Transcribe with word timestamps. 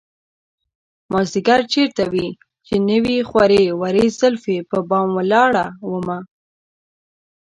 مازديگر 1.11 1.61
چېرته 1.73 2.03
وې 2.13 2.27
چې 2.65 2.75
نه 2.87 2.97
وې 3.03 3.17
خورې 3.29 3.63
ورې 3.81 4.05
زلفې 4.19 4.57
په 4.69 4.77
بام 4.89 5.09
ولاړه 5.17 5.65
ومه 5.91 6.19